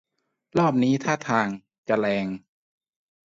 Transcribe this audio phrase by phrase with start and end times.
[0.57, 1.47] รอบนี้ท่าทาง
[1.87, 2.27] จะแรง